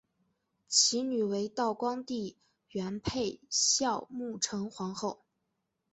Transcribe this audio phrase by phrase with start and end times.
[0.67, 2.35] 其女为道光帝
[2.69, 5.21] 元配孝穆成皇后。